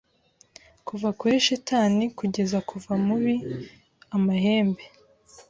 Kuva 0.87 1.09
kuri 1.19 1.35
shitani 1.45 2.05
kugeza 2.17 2.57
kuva 2.69 2.91
mubi 3.05 3.35
amahembe 4.15 4.83